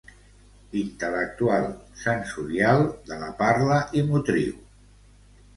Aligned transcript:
Intel·lectual, 0.79 1.67
sensorial, 2.05 2.81
de 3.11 3.21
la 3.25 3.31
parla 3.45 3.79
i 4.01 4.07
motriu. 4.11 4.61